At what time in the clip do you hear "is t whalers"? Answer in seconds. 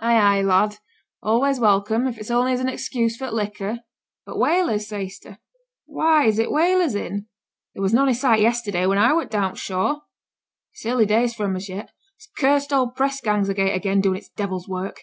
6.24-6.96